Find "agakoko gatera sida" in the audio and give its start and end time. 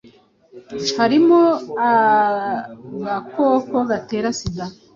1.89-4.65